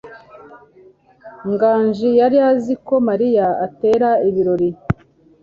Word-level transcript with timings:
Nganji 1.51 2.09
yari 2.19 2.37
azi 2.49 2.73
ko 2.85 2.95
Mariya 3.07 3.47
atera 3.65 4.09
ibirori. 4.27 4.69